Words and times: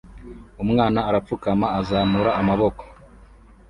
Umwana 0.63 0.99
arapfukama 1.09 1.67
azamura 1.79 2.31
amaboko 2.41 2.83